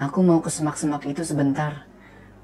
Aku 0.00 0.24
mau 0.24 0.40
ke 0.40 0.48
semak-semak 0.48 1.04
itu 1.04 1.20
sebentar. 1.28 1.84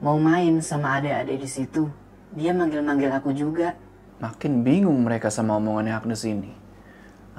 Mau 0.05 0.21
main 0.21 0.61
sama 0.61 1.01
adik-adik 1.01 1.41
di 1.41 1.49
situ. 1.49 1.89
Dia 2.37 2.53
manggil-manggil 2.53 3.09
aku 3.17 3.33
juga. 3.33 3.73
Makin 4.21 4.61
bingung 4.61 5.01
mereka 5.01 5.33
sama 5.33 5.57
omongannya 5.57 5.97
Agnes 5.97 6.29
ini. 6.29 6.53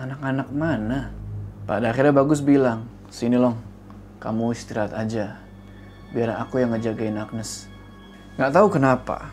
Anak-anak 0.02 0.50
mana? 0.50 1.14
Pada 1.70 1.94
akhirnya 1.94 2.18
Bagus 2.18 2.42
bilang, 2.42 2.90
Sini 3.14 3.38
Long, 3.38 3.62
kamu 4.18 4.58
istirahat 4.58 4.98
aja. 4.98 5.38
Biar 6.18 6.34
aku 6.42 6.58
yang 6.58 6.74
ngejagain 6.74 7.22
Agnes. 7.22 7.70
Nggak 8.42 8.58
tahu 8.58 8.68
kenapa, 8.74 9.30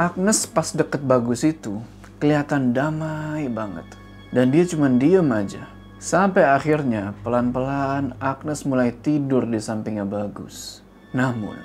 Agnes 0.00 0.48
pas 0.48 0.72
deket 0.72 1.04
Bagus 1.04 1.44
itu 1.44 1.84
kelihatan 2.18 2.76
damai 2.76 3.48
banget. 3.50 3.86
Dan 4.30 4.50
dia 4.50 4.64
cuma 4.68 4.90
diem 4.92 5.26
aja. 5.32 5.68
Sampai 5.96 6.44
akhirnya 6.44 7.16
pelan-pelan 7.24 8.14
Agnes 8.20 8.68
mulai 8.68 8.92
tidur 8.92 9.48
di 9.48 9.56
sampingnya 9.56 10.04
Bagus. 10.04 10.84
Namun, 11.16 11.56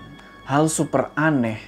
hal 0.47 0.71
super 0.71 1.11
aneh 1.19 1.59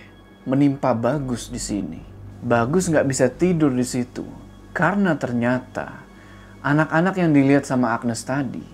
menimpa 0.47 0.95
Bagus 0.95 1.51
di 1.51 1.59
sini. 1.59 2.01
Bagus 2.43 2.87
nggak 2.87 3.07
bisa 3.07 3.27
tidur 3.31 3.71
di 3.71 3.87
situ 3.87 4.27
karena 4.75 5.15
ternyata 5.15 6.03
anak-anak 6.59 7.15
yang 7.15 7.31
dilihat 7.31 7.63
sama 7.63 7.95
Agnes 7.95 8.19
tadi 8.27 8.73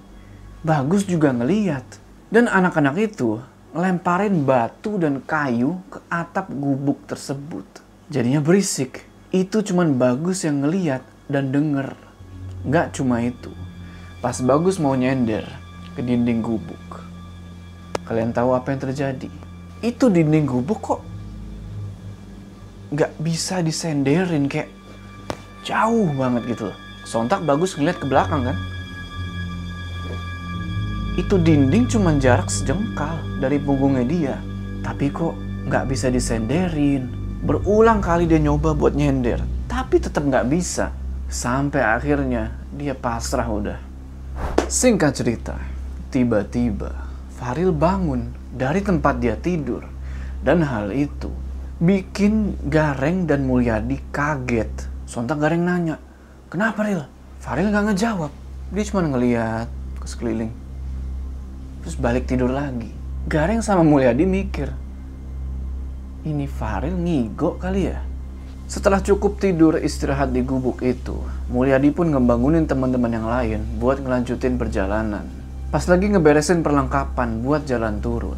Bagus 0.60 1.08
juga 1.08 1.32
ngeliat. 1.32 1.88
Dan 2.28 2.51
anak-anak 2.51 2.96
itu 3.00 3.39
ngelemparin 3.72 4.44
batu 4.44 5.00
dan 5.00 5.24
kayu 5.24 5.80
ke 5.88 6.04
atap 6.12 6.51
gubuk 6.51 7.08
tersebut. 7.08 7.66
Jadinya 8.12 8.44
berisik. 8.44 9.08
Itu 9.29 9.62
cuman 9.62 10.01
Bagus 10.01 10.41
yang 10.45 10.65
ngeliat 10.65 11.05
dan 11.29 11.53
denger. 11.53 11.93
Gak 12.67 12.98
cuma 12.98 13.21
itu. 13.21 13.53
Pas 14.19 14.36
Bagus 14.41 14.81
mau 14.81 14.98
nyender 14.98 15.45
ke 15.93 16.01
dinding 16.01 16.41
gubuk. 16.41 17.05
Kalian 18.09 18.33
tahu 18.33 18.57
apa 18.57 18.74
yang 18.74 18.81
terjadi? 18.81 19.29
Itu 19.86 20.09
dinding 20.09 20.50
gubuk 20.50 20.79
kok 20.81 21.01
gak 22.89 23.13
bisa 23.21 23.62
disenderin 23.62 24.50
kayak 24.50 24.74
jauh 25.62 26.09
banget 26.17 26.57
gitu 26.57 26.74
loh. 26.74 26.77
Sontak 27.05 27.45
Bagus 27.45 27.77
ngeliat 27.77 28.01
ke 28.01 28.09
belakang 28.09 28.50
kan 28.50 28.57
itu 31.19 31.36
dinding 31.36 31.83
cuma 31.91 32.15
jarak 32.15 32.48
sejengkal 32.48 33.19
dari 33.43 33.59
punggungnya 33.59 34.05
dia. 34.07 34.36
Tapi 34.79 35.12
kok 35.12 35.36
nggak 35.67 35.91
bisa 35.91 36.07
disenderin. 36.07 37.18
Berulang 37.39 38.03
kali 38.03 38.27
dia 38.27 38.39
nyoba 38.39 38.75
buat 38.75 38.91
nyender, 38.96 39.39
tapi 39.72 40.00
tetap 40.00 40.27
nggak 40.27 40.48
bisa. 40.51 40.91
Sampai 41.29 41.79
akhirnya 41.86 42.58
dia 42.74 42.98
pasrah 42.98 43.46
udah. 43.48 43.79
Singkat 44.65 45.12
cerita, 45.13 45.55
tiba-tiba 46.10 47.08
Faril 47.39 47.72
bangun 47.72 48.36
dari 48.51 48.84
tempat 48.84 49.24
dia 49.24 49.39
tidur. 49.39 49.88
Dan 50.43 50.63
hal 50.63 50.91
itu 50.91 51.31
bikin 51.79 52.60
Gareng 52.67 53.24
dan 53.24 53.48
Mulyadi 53.48 54.00
kaget. 54.12 54.88
Sontak 55.08 55.39
Gareng 55.39 55.63
nanya, 55.63 55.96
kenapa 56.51 56.84
Ril? 56.84 57.08
Faril 57.39 57.72
nggak 57.72 57.93
ngejawab. 57.93 58.31
Dia 58.75 58.84
cuma 58.89 59.01
ngeliat 59.08 59.67
ke 60.00 60.08
sekeliling 60.08 60.69
terus 61.84 61.96
balik 61.96 62.27
tidur 62.27 62.51
lagi. 62.51 62.91
Gareng 63.25 63.63
sama 63.63 63.81
Mulyadi 63.81 64.25
mikir, 64.27 64.69
ini 66.27 66.45
Faril 66.49 66.95
ngigo 66.95 67.55
kali 67.59 67.91
ya? 67.91 67.99
Setelah 68.69 69.01
cukup 69.01 69.41
tidur 69.41 69.81
istirahat 69.81 70.29
di 70.29 70.45
gubuk 70.45 70.85
itu, 70.85 71.17
Mulyadi 71.49 71.89
pun 71.89 72.13
ngebangunin 72.13 72.69
teman-teman 72.69 73.09
yang 73.09 73.25
lain 73.25 73.59
buat 73.81 73.97
ngelanjutin 73.97 74.61
perjalanan. 74.61 75.25
Pas 75.73 75.81
lagi 75.89 76.09
ngeberesin 76.09 76.61
perlengkapan 76.61 77.41
buat 77.41 77.65
jalan 77.65 77.97
turun, 77.97 78.38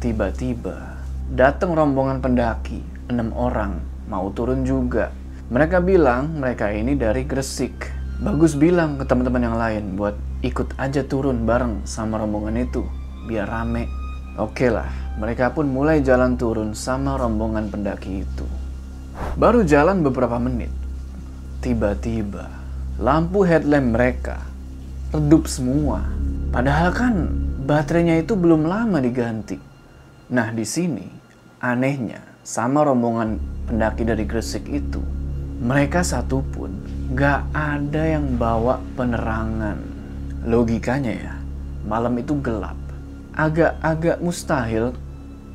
tiba-tiba 0.00 1.00
datang 1.32 1.72
rombongan 1.72 2.20
pendaki, 2.20 2.84
enam 3.08 3.32
orang, 3.32 3.80
mau 4.08 4.28
turun 4.32 4.64
juga. 4.64 5.12
Mereka 5.48 5.80
bilang 5.84 6.36
mereka 6.36 6.68
ini 6.74 6.98
dari 6.98 7.22
Gresik. 7.24 7.92
Bagus 8.16 8.56
bilang 8.56 8.96
ke 8.96 9.04
teman-teman 9.04 9.44
yang 9.44 9.56
lain 9.60 9.84
buat 10.00 10.16
ikut 10.40 10.76
aja 10.80 11.04
turun 11.04 11.44
bareng 11.44 11.84
sama 11.84 12.16
rombongan 12.20 12.66
itu 12.66 12.84
biar 13.28 13.48
rame. 13.48 13.88
Oke 14.36 14.68
lah, 14.68 15.05
mereka 15.16 15.48
pun 15.56 15.64
mulai 15.72 16.04
jalan 16.04 16.36
turun 16.36 16.76
sama 16.76 17.16
rombongan 17.16 17.72
pendaki 17.72 18.20
itu. 18.28 18.46
Baru 19.40 19.64
jalan 19.64 20.04
beberapa 20.04 20.36
menit, 20.36 20.68
tiba-tiba 21.64 22.52
lampu 23.00 23.48
headlamp 23.48 23.96
mereka 23.96 24.44
redup 25.16 25.48
semua. 25.48 26.04
Padahal 26.52 26.92
kan 26.92 27.14
baterainya 27.64 28.20
itu 28.20 28.36
belum 28.36 28.68
lama 28.68 29.00
diganti. 29.00 29.56
Nah 30.32 30.52
di 30.52 30.68
sini 30.68 31.08
anehnya 31.64 32.20
sama 32.44 32.84
rombongan 32.84 33.40
pendaki 33.72 34.04
dari 34.04 34.28
Gresik 34.28 34.68
itu, 34.68 35.00
mereka 35.64 36.04
satu 36.04 36.44
pun 36.52 36.76
gak 37.16 37.48
ada 37.56 38.04
yang 38.04 38.36
bawa 38.36 38.84
penerangan 39.00 39.80
logikanya 40.44 41.12
ya, 41.16 41.34
malam 41.88 42.20
itu 42.20 42.36
gelap. 42.44 42.76
Agak-agak 43.36 44.20
mustahil 44.20 44.96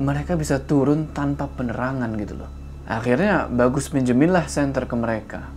mereka 0.02 0.34
bisa 0.34 0.58
turun 0.58 1.08
tanpa 1.14 1.46
penerangan 1.46 2.10
gitu 2.18 2.34
loh. 2.42 2.50
Akhirnya 2.84 3.46
bagus 3.46 3.86
pinjeminlah 3.88 4.50
senter 4.50 4.90
ke 4.90 4.98
mereka. 4.98 5.48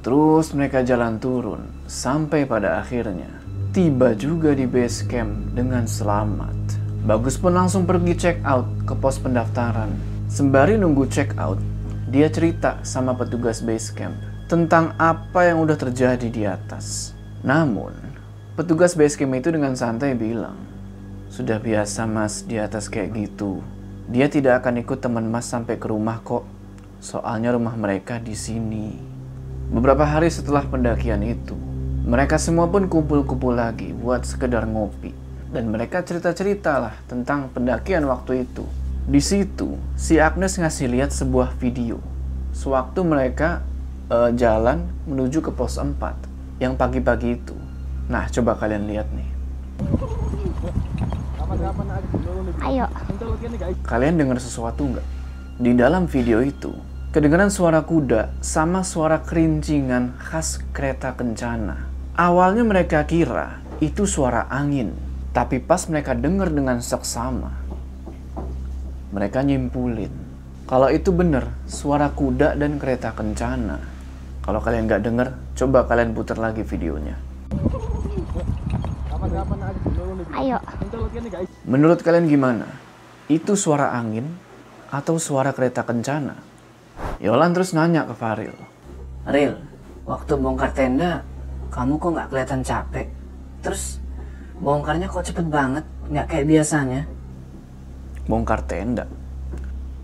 Terus 0.00 0.54
mereka 0.54 0.86
jalan 0.86 1.18
turun 1.18 1.66
sampai 1.90 2.46
pada 2.46 2.78
akhirnya 2.78 3.28
tiba 3.74 4.14
juga 4.14 4.54
di 4.54 4.64
base 4.64 5.04
camp 5.10 5.52
dengan 5.52 5.84
selamat. 5.84 6.54
Bagus 7.02 7.34
pun 7.34 7.52
langsung 7.52 7.82
pergi 7.84 8.14
check 8.14 8.38
out 8.46 8.64
ke 8.86 8.94
pos 8.94 9.18
pendaftaran. 9.18 9.90
Sembari 10.30 10.78
nunggu 10.78 11.10
check 11.10 11.34
out, 11.36 11.58
dia 12.08 12.30
cerita 12.30 12.78
sama 12.86 13.12
petugas 13.18 13.60
base 13.60 13.90
camp 13.90 14.14
tentang 14.46 14.94
apa 14.96 15.50
yang 15.50 15.60
udah 15.60 15.76
terjadi 15.76 16.28
di 16.30 16.44
atas. 16.48 17.16
Namun, 17.44 18.08
Petugas 18.58 18.98
basecamp 18.98 19.38
itu 19.38 19.54
dengan 19.54 19.70
santai 19.78 20.18
bilang, 20.18 20.58
sudah 21.30 21.62
biasa 21.62 22.10
mas 22.10 22.42
di 22.42 22.58
atas 22.58 22.90
kayak 22.90 23.14
gitu. 23.14 23.62
Dia 24.08 24.24
tidak 24.32 24.64
akan 24.64 24.80
ikut 24.80 25.04
teman 25.04 25.28
Mas 25.28 25.52
sampai 25.52 25.76
ke 25.76 25.84
rumah 25.84 26.24
kok. 26.24 26.48
Soalnya 26.96 27.52
rumah 27.52 27.76
mereka 27.76 28.16
di 28.16 28.32
sini. 28.32 28.96
Beberapa 29.68 30.08
hari 30.08 30.32
setelah 30.32 30.64
pendakian 30.64 31.20
itu, 31.20 31.52
mereka 32.08 32.40
semua 32.40 32.72
pun 32.72 32.88
kumpul-kumpul 32.88 33.52
lagi 33.52 33.92
buat 33.92 34.24
sekedar 34.24 34.64
ngopi. 34.64 35.12
Dan 35.52 35.68
mereka 35.68 36.00
cerita-cerita 36.00 36.80
lah 36.80 36.96
tentang 37.04 37.52
pendakian 37.52 38.08
waktu 38.08 38.48
itu. 38.48 38.64
Di 39.04 39.20
situ, 39.20 39.76
si 39.92 40.16
Agnes 40.16 40.56
ngasih 40.56 40.88
lihat 40.88 41.12
sebuah 41.12 41.52
video. 41.60 42.00
Sewaktu 42.56 43.04
mereka 43.04 43.60
uh, 44.08 44.32
jalan 44.32 44.88
menuju 45.04 45.44
ke 45.44 45.52
pos 45.52 45.76
4 45.76 46.00
yang 46.64 46.80
pagi-pagi 46.80 47.36
itu. 47.36 47.56
Nah, 48.08 48.24
coba 48.32 48.56
kalian 48.56 48.88
lihat 48.88 49.12
nih. 49.12 49.28
Ayo. 52.62 52.86
Kalian 53.86 54.18
dengar 54.18 54.38
sesuatu 54.42 54.86
nggak? 54.88 55.06
Di 55.58 55.72
dalam 55.74 56.06
video 56.06 56.38
itu, 56.42 56.70
kedengaran 57.10 57.50
suara 57.50 57.82
kuda 57.82 58.34
sama 58.38 58.86
suara 58.86 59.22
kerincingan 59.22 60.18
khas 60.18 60.62
kereta 60.70 61.14
kencana. 61.14 61.86
Awalnya 62.18 62.66
mereka 62.66 63.02
kira 63.06 63.62
itu 63.78 64.06
suara 64.06 64.46
angin, 64.50 64.94
tapi 65.30 65.62
pas 65.62 65.86
mereka 65.86 66.14
dengar 66.18 66.50
dengan 66.50 66.82
seksama, 66.82 67.54
mereka 69.14 69.42
nyimpulin 69.46 70.28
kalau 70.68 70.92
itu 70.92 71.08
benar 71.16 71.48
suara 71.64 72.12
kuda 72.12 72.52
dan 72.52 72.76
kereta 72.76 73.16
kencana. 73.16 73.80
Kalau 74.44 74.60
kalian 74.60 74.84
nggak 74.84 75.00
dengar, 75.00 75.28
coba 75.56 75.88
kalian 75.88 76.12
putar 76.12 76.36
lagi 76.36 76.60
videonya. 76.60 77.16
Ayo. 80.36 80.60
Menurut 81.64 82.00
kalian 82.04 82.28
gimana? 82.28 82.66
Itu 83.28 83.56
suara 83.56 83.92
angin 83.96 84.28
atau 84.88 85.20
suara 85.20 85.52
kereta 85.52 85.84
kencana? 85.84 86.36
Yolan 87.20 87.52
terus 87.52 87.76
nanya 87.76 88.08
ke 88.08 88.14
Faril. 88.16 88.54
Ril, 89.28 89.60
waktu 90.08 90.32
bongkar 90.40 90.72
tenda, 90.72 91.22
kamu 91.68 92.00
kok 92.00 92.10
nggak 92.16 92.28
kelihatan 92.32 92.60
capek? 92.64 93.06
Terus 93.60 94.00
bongkarnya 94.58 95.06
kok 95.10 95.26
cepet 95.26 95.46
banget, 95.46 95.84
nggak 96.08 96.26
kayak 96.26 96.46
biasanya? 96.48 97.02
Bongkar 98.24 98.64
tenda. 98.64 99.04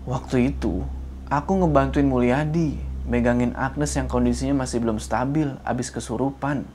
Waktu 0.05 0.53
itu, 0.53 0.85
aku 1.33 1.51
ngebantuin 1.65 2.05
Mulyadi, 2.05 2.77
megangin 3.09 3.57
Agnes 3.57 3.97
yang 3.97 4.05
kondisinya 4.05 4.65
masih 4.65 4.81
belum 4.81 5.01
stabil, 5.01 5.49
abis 5.65 5.89
kesurupan. 5.89 6.65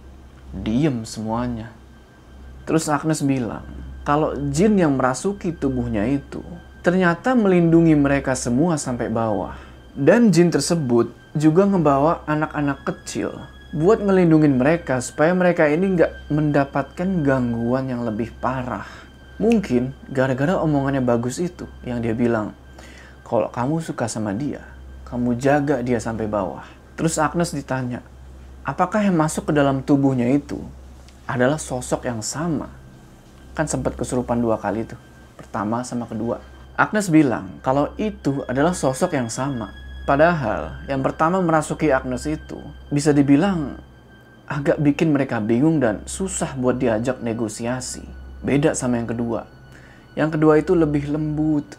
Diem 0.51 1.07
semuanya. 1.07 1.71
Terus 2.67 2.91
Agnes 2.91 3.23
bilang, 3.23 3.80
kalau 4.11 4.35
jin 4.51 4.75
yang 4.75 4.99
merasuki 4.99 5.55
tubuhnya 5.55 6.03
itu 6.11 6.43
ternyata 6.83 7.39
melindungi 7.39 7.95
mereka 7.95 8.35
semua 8.35 8.75
sampai 8.75 9.07
bawah. 9.07 9.55
Dan 9.95 10.35
jin 10.35 10.51
tersebut 10.51 11.15
juga 11.39 11.63
ngebawa 11.63 12.27
anak-anak 12.27 12.83
kecil 12.91 13.31
buat 13.71 14.03
ngelindungin 14.03 14.59
mereka 14.59 14.99
supaya 14.99 15.31
mereka 15.31 15.71
ini 15.71 15.95
nggak 15.95 16.27
mendapatkan 16.27 17.23
gangguan 17.23 17.87
yang 17.87 18.03
lebih 18.03 18.35
parah. 18.43 18.91
Mungkin 19.39 19.95
gara-gara 20.11 20.59
omongannya 20.59 21.07
bagus 21.07 21.39
itu 21.39 21.71
yang 21.87 22.03
dia 22.03 22.11
bilang, 22.11 22.51
kalau 23.23 23.47
kamu 23.47 23.79
suka 23.79 24.11
sama 24.11 24.35
dia, 24.35 24.67
kamu 25.07 25.39
jaga 25.39 25.87
dia 25.87 26.03
sampai 26.03 26.27
bawah. 26.27 26.67
Terus 26.99 27.15
Agnes 27.15 27.55
ditanya, 27.55 28.03
apakah 28.67 29.07
yang 29.07 29.15
masuk 29.15 29.47
ke 29.47 29.53
dalam 29.55 29.87
tubuhnya 29.87 30.27
itu 30.35 30.59
adalah 31.31 31.63
sosok 31.63 32.11
yang 32.11 32.27
sama. 32.27 32.80
Kan 33.55 33.67
sempat 33.67 33.99
kesurupan 33.99 34.39
dua 34.39 34.57
kali 34.59 34.87
tuh. 34.87 34.99
Pertama 35.39 35.83
sama 35.83 36.07
kedua. 36.07 36.43
Agnes 36.79 37.13
bilang 37.13 37.61
kalau 37.61 37.93
itu 38.01 38.41
adalah 38.49 38.73
sosok 38.73 39.17
yang 39.17 39.29
sama. 39.29 39.73
Padahal 40.09 40.81
yang 40.89 41.05
pertama 41.05 41.39
merasuki 41.45 41.93
Agnes 41.93 42.25
itu 42.25 42.57
bisa 42.89 43.13
dibilang 43.13 43.79
agak 44.51 44.83
bikin 44.83 45.15
mereka 45.15 45.39
bingung 45.39 45.79
dan 45.79 46.03
susah 46.09 46.59
buat 46.59 46.81
diajak 46.81 47.23
negosiasi. 47.23 48.03
Beda 48.43 48.75
sama 48.75 48.99
yang 48.99 49.07
kedua. 49.07 49.47
Yang 50.19 50.31
kedua 50.35 50.59
itu 50.59 50.75
lebih 50.75 51.07
lembut. 51.13 51.79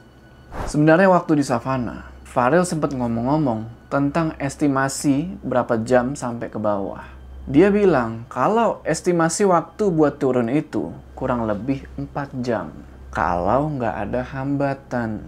Sebenarnya 0.70 1.12
waktu 1.12 1.42
di 1.42 1.44
savana, 1.44 2.08
Farel 2.24 2.64
sempat 2.64 2.96
ngomong-ngomong 2.96 3.68
tentang 3.92 4.32
estimasi 4.40 5.36
berapa 5.44 5.76
jam 5.84 6.16
sampai 6.16 6.48
ke 6.48 6.56
bawah. 6.56 7.21
Dia 7.52 7.68
bilang 7.68 8.24
kalau 8.32 8.80
estimasi 8.88 9.44
waktu 9.44 9.92
buat 9.92 10.24
turun 10.24 10.48
itu 10.48 10.96
kurang 11.20 11.44
lebih 11.44 11.84
4 12.00 12.40
jam. 12.40 12.72
Kalau 13.12 13.76
nggak 13.76 13.92
ada 14.08 14.24
hambatan. 14.24 15.20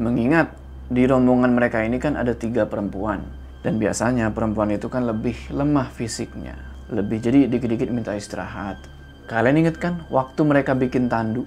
Mengingat 0.00 0.56
di 0.88 1.04
rombongan 1.04 1.52
mereka 1.52 1.84
ini 1.84 2.00
kan 2.00 2.16
ada 2.16 2.32
tiga 2.32 2.64
perempuan. 2.64 3.28
Dan 3.60 3.76
biasanya 3.76 4.32
perempuan 4.32 4.72
itu 4.72 4.88
kan 4.88 5.04
lebih 5.04 5.36
lemah 5.52 5.92
fisiknya. 5.92 6.56
Lebih 6.88 7.20
jadi 7.20 7.44
dikit-dikit 7.44 7.92
minta 7.92 8.16
istirahat. 8.16 8.80
Kalian 9.28 9.68
inget 9.68 9.76
kan 9.76 10.08
waktu 10.08 10.48
mereka 10.48 10.72
bikin 10.72 11.12
tandu? 11.12 11.44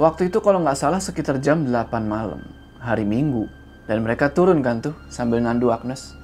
Waktu 0.00 0.32
itu 0.32 0.40
kalau 0.40 0.64
nggak 0.64 0.80
salah 0.80 1.04
sekitar 1.04 1.36
jam 1.44 1.68
8 1.68 2.00
malam. 2.08 2.40
Hari 2.80 3.04
Minggu. 3.04 3.44
Dan 3.84 4.08
mereka 4.08 4.32
turun 4.32 4.64
kan 4.64 4.80
tuh 4.80 4.96
sambil 5.12 5.44
nandu 5.44 5.68
Agnes. 5.68 6.16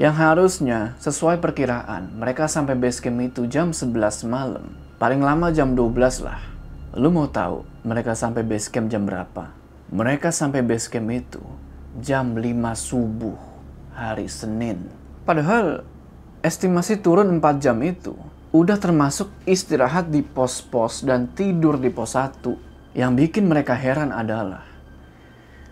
Yang 0.00 0.16
harusnya 0.16 0.96
sesuai 0.96 1.44
perkiraan 1.44 2.16
mereka 2.16 2.48
sampai 2.48 2.72
base 2.72 3.04
camp 3.04 3.20
itu 3.20 3.44
jam 3.44 3.68
11 3.76 4.24
malam. 4.24 4.72
Paling 4.96 5.20
lama 5.20 5.52
jam 5.52 5.76
12 5.76 6.24
lah. 6.24 6.40
Lu 6.96 7.12
mau 7.12 7.28
tahu 7.28 7.68
mereka 7.84 8.16
sampai 8.16 8.40
base 8.40 8.72
camp 8.72 8.88
jam 8.88 9.04
berapa? 9.04 9.52
Mereka 9.92 10.32
sampai 10.32 10.64
base 10.64 10.88
camp 10.88 11.04
itu 11.12 11.44
jam 12.00 12.32
5 12.32 12.40
subuh 12.80 13.36
hari 13.92 14.24
Senin. 14.24 14.88
Padahal 15.28 15.84
estimasi 16.40 16.96
turun 16.96 17.36
4 17.36 17.60
jam 17.60 17.76
itu 17.84 18.16
udah 18.56 18.80
termasuk 18.80 19.28
istirahat 19.44 20.08
di 20.08 20.24
pos-pos 20.24 21.04
dan 21.04 21.28
tidur 21.36 21.76
di 21.76 21.92
pos 21.92 22.16
1. 22.16 22.40
Yang 22.96 23.12
bikin 23.20 23.52
mereka 23.52 23.76
heran 23.76 24.16
adalah 24.16 24.64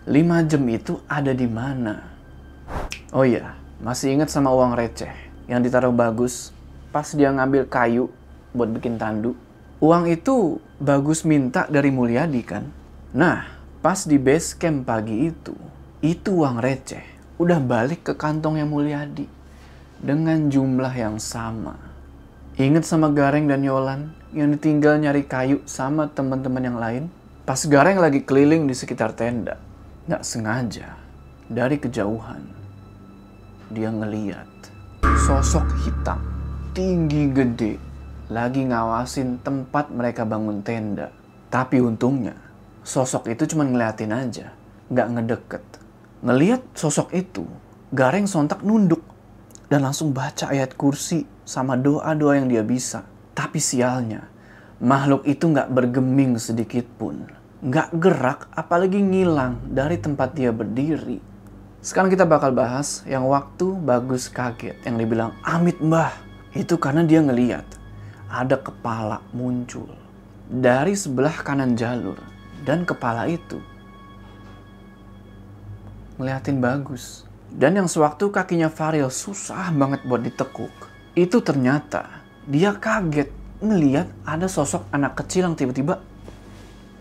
5 0.05 0.45
jam 0.45 0.61
itu 0.69 1.01
ada 1.09 1.33
di 1.33 1.49
mana? 1.49 2.13
Oh 3.09 3.25
iya, 3.25 3.57
masih 3.79 4.11
ingat 4.11 4.27
sama 4.27 4.51
uang 4.51 4.75
receh 4.75 5.11
yang 5.47 5.63
ditaruh 5.63 5.95
bagus 5.95 6.51
pas 6.91 7.07
dia 7.15 7.31
ngambil 7.31 7.63
kayu 7.71 8.11
buat 8.51 8.67
bikin 8.75 8.99
tandu. 8.99 9.39
Uang 9.79 10.11
itu 10.11 10.59
bagus 10.83 11.23
minta 11.23 11.63
dari 11.71 11.87
Mulyadi 11.87 12.43
kan? 12.43 12.67
Nah, 13.15 13.47
pas 13.79 14.03
di 14.03 14.19
base 14.19 14.51
camp 14.59 14.83
pagi 14.83 15.31
itu, 15.31 15.55
itu 16.03 16.43
uang 16.43 16.59
receh 16.59 17.01
udah 17.39 17.63
balik 17.63 18.11
ke 18.11 18.13
kantongnya 18.19 18.67
Mulyadi 18.67 19.23
dengan 20.03 20.51
jumlah 20.51 20.91
yang 20.91 21.15
sama. 21.15 21.79
Ingat 22.59 22.83
sama 22.83 23.07
Gareng 23.15 23.47
dan 23.47 23.63
Yolan 23.63 24.11
yang 24.35 24.51
ditinggal 24.51 24.99
nyari 24.99 25.23
kayu 25.23 25.63
sama 25.63 26.11
teman-teman 26.11 26.63
yang 26.67 26.75
lain? 26.75 27.03
Pas 27.47 27.63
Gareng 27.63 28.03
lagi 28.03 28.27
keliling 28.27 28.67
di 28.67 28.75
sekitar 28.75 29.15
tenda, 29.15 29.55
nggak 30.11 30.27
sengaja 30.27 30.99
dari 31.47 31.79
kejauhan 31.79 32.58
dia 33.69 33.93
ngeliat 33.93 34.49
sosok 35.25 35.65
hitam 35.85 36.19
tinggi 36.73 37.29
gede 37.29 37.73
lagi 38.29 38.61
ngawasin 38.61 39.41
tempat 39.41 39.89
mereka 39.89 40.21
bangun 40.21 40.61
tenda. 40.61 41.09
Tapi 41.49 41.81
untungnya 41.81 42.37
sosok 42.85 43.25
itu 43.33 43.49
cuma 43.49 43.65
ngeliatin 43.65 44.13
aja, 44.13 44.53
nggak 44.93 45.07
ngedeket. 45.17 45.63
Ngeliat 46.21 46.61
sosok 46.77 47.09
itu, 47.17 47.49
Gareng 47.89 48.29
sontak 48.29 48.61
nunduk 48.61 49.01
dan 49.65 49.81
langsung 49.81 50.13
baca 50.13 50.53
ayat 50.53 50.77
kursi 50.77 51.25
sama 51.41 51.73
doa-doa 51.73 52.37
yang 52.37 52.45
dia 52.45 52.61
bisa. 52.61 53.01
Tapi 53.33 53.57
sialnya, 53.57 54.29
makhluk 54.77 55.25
itu 55.25 55.49
nggak 55.49 55.73
bergeming 55.73 56.37
sedikit 56.37 56.85
pun. 57.01 57.25
Nggak 57.65 57.89
gerak, 57.97 58.39
apalagi 58.53 59.01
ngilang 59.01 59.73
dari 59.73 59.97
tempat 59.97 60.37
dia 60.37 60.53
berdiri. 60.53 61.17
Sekarang 61.79 62.11
kita 62.11 62.27
bakal 62.27 62.51
bahas 62.51 63.07
yang 63.07 63.23
waktu 63.31 63.71
bagus 63.79 64.27
kaget 64.27 64.75
yang 64.83 64.99
dibilang 64.99 65.31
amit 65.47 65.79
mbah. 65.79 66.11
Itu 66.51 66.75
karena 66.75 67.07
dia 67.07 67.23
ngeliat 67.23 67.63
ada 68.27 68.59
kepala 68.59 69.23
muncul 69.31 69.87
dari 70.49 70.97
sebelah 70.97 71.39
kanan 71.45 71.79
jalur 71.79 72.17
dan 72.67 72.83
kepala 72.83 73.31
itu 73.31 73.63
ngeliatin 76.19 76.59
bagus. 76.59 77.23
Dan 77.49 77.79
yang 77.81 77.89
sewaktu 77.89 78.29
kakinya 78.29 78.69
Faril 78.69 79.09
susah 79.09 79.73
banget 79.73 80.05
buat 80.05 80.21
ditekuk, 80.21 80.69
itu 81.17 81.41
ternyata 81.41 82.21
dia 82.45 82.77
kaget 82.77 83.33
ngeliat 83.57 84.05
ada 84.21 84.45
sosok 84.45 84.85
anak 84.93 85.17
kecil 85.17 85.49
yang 85.49 85.57
tiba-tiba 85.57 85.97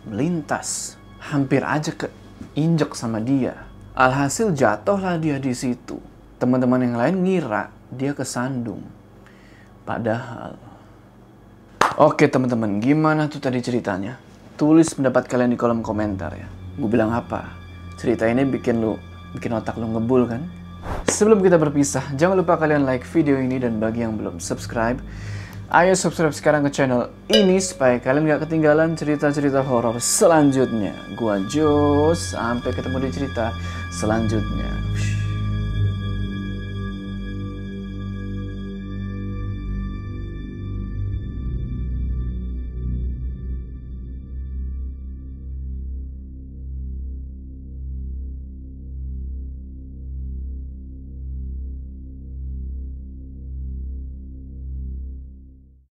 melintas, 0.09 0.97
hampir 1.21 1.61
aja 1.61 1.93
keinjek 1.93 2.97
sama 2.97 3.21
dia. 3.21 3.68
Alhasil 3.99 4.55
jatuhlah 4.55 5.19
dia 5.19 5.43
di 5.43 5.51
situ. 5.51 5.99
Teman-teman 6.39 6.87
yang 6.87 6.95
lain 6.95 7.17
ngira 7.27 7.75
dia 7.91 8.15
kesandung. 8.15 8.87
Padahal. 9.83 10.55
Oke 11.99 12.31
teman-teman, 12.31 12.79
gimana 12.79 13.27
tuh 13.27 13.43
tadi 13.43 13.59
ceritanya? 13.59 14.15
Tulis 14.55 14.95
pendapat 14.95 15.27
kalian 15.27 15.51
di 15.51 15.59
kolom 15.59 15.83
komentar 15.83 16.31
ya. 16.31 16.47
Gue 16.79 16.87
bilang 16.87 17.11
apa? 17.11 17.59
Cerita 17.99 18.31
ini 18.31 18.47
bikin 18.47 18.79
lu 18.79 18.95
bikin 19.35 19.51
otak 19.59 19.75
lu 19.75 19.91
ngebul 19.91 20.31
kan? 20.31 20.47
Sebelum 21.11 21.43
kita 21.43 21.59
berpisah, 21.59 22.15
jangan 22.15 22.39
lupa 22.39 22.55
kalian 22.55 22.87
like 22.87 23.03
video 23.03 23.35
ini 23.43 23.59
dan 23.59 23.83
bagi 23.83 24.07
yang 24.07 24.15
belum 24.15 24.39
subscribe, 24.39 25.03
ayo 25.69 25.93
subscribe 25.93 26.33
sekarang 26.33 26.65
ke 26.65 26.73
channel 26.73 27.13
ini 27.29 27.61
supaya 27.61 28.01
kalian 28.01 28.25
gak 28.25 28.49
ketinggalan 28.49 28.97
cerita-cerita 28.97 29.61
horor 29.61 30.01
selanjutnya. 30.01 30.97
Gua 31.13 31.45
Jos, 31.45 32.33
sampai 32.33 32.73
ketemu 32.73 33.05
di 33.05 33.11
cerita 33.13 33.53
selanjutnya. 33.93 34.78